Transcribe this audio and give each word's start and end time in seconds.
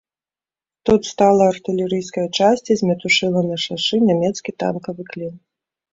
Тут 0.89 1.01
стала 1.09 1.43
артылерыйская 1.53 2.25
часць 2.39 2.67
і 2.77 2.79
змятушыла 2.81 3.45
на 3.51 3.55
шашы 3.67 4.03
нямецкі 4.09 4.51
танкавы 4.65 5.03
клін. 5.13 5.33